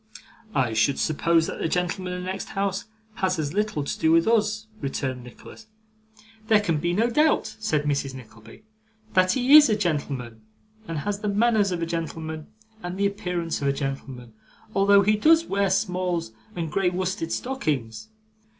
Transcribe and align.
'I 0.55 0.73
should 0.73 0.97
suppose 0.97 1.45
that 1.45 1.59
the 1.59 1.67
gentleman 1.67 2.13
in 2.13 2.21
the 2.23 2.25
next 2.25 2.49
house 2.57 2.85
has 3.17 3.37
as 3.37 3.53
little 3.53 3.83
to 3.83 3.99
do 3.99 4.11
with 4.11 4.27
us,' 4.27 4.65
returned 4.79 5.23
Nicholas. 5.23 5.67
'There 6.47 6.61
can 6.61 6.79
be 6.79 6.91
no 6.91 7.07
doubt,' 7.07 7.55
said 7.59 7.83
Mrs. 7.83 8.15
Nickleby, 8.15 8.63
'that 9.13 9.33
he 9.33 9.55
IS 9.55 9.69
a 9.69 9.75
gentleman, 9.75 10.41
and 10.87 10.97
has 10.97 11.19
the 11.19 11.29
manners 11.29 11.71
of 11.71 11.83
a 11.83 11.85
gentleman, 11.85 12.47
and 12.81 12.97
the 12.97 13.05
appearance 13.05 13.61
of 13.61 13.67
a 13.67 13.73
gentleman, 13.73 14.33
although 14.73 15.03
he 15.03 15.15
does 15.15 15.45
wear 15.45 15.69
smalls 15.69 16.31
and 16.55 16.71
grey 16.71 16.89
worsted 16.89 17.31
stockings. 17.31 18.09